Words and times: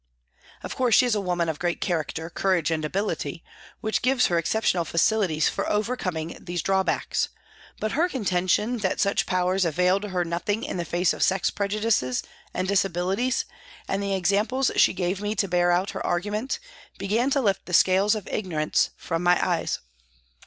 Of 0.63 0.75
course, 0.75 0.95
she 0.95 1.05
is 1.05 1.13
a 1.13 1.21
woman 1.21 1.47
of 1.47 1.59
great 1.59 1.79
character, 1.79 2.31
courage 2.31 2.71
and 2.71 2.83
ability, 2.83 3.43
which 3.81 4.01
gives 4.01 4.25
her 4.25 4.39
exceptional 4.39 4.83
facilities 4.83 5.47
for 5.47 5.69
overcoming 5.69 6.35
these 6.41 6.63
draw 6.63 6.81
backs, 6.81 7.29
but 7.79 7.91
her 7.91 8.09
contention 8.09 8.79
that 8.79 8.99
such 8.99 9.27
powers 9.27 9.63
availed 9.63 10.05
her 10.05 10.25
nothing 10.25 10.63
in 10.63 10.77
the 10.77 10.85
face 10.85 11.13
of 11.13 11.21
sex 11.21 11.51
prejudices 11.51 12.23
and 12.51 12.67
dis 12.67 12.83
abilities, 12.83 13.45
and 13.87 14.01
the 14.01 14.15
examples 14.15 14.71
she 14.75 14.93
gave 14.93 15.21
me 15.21 15.35
to 15.35 15.47
bear 15.47 15.71
out 15.71 15.91
her 15.91 16.03
argument, 16.03 16.57
began 16.97 17.29
to 17.29 17.39
lift 17.39 17.67
the 17.67 17.71
scales 17.73 18.15
of 18.15 18.27
ignorance 18.29 18.89
from 18.97 19.21
my 19.21 19.37
eyes. 19.47 19.77